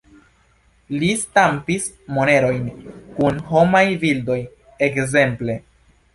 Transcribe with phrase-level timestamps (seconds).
[1.01, 2.65] Li stampis monerojn
[3.19, 4.41] kun homaj bildoj,
[4.91, 5.61] ekzemple.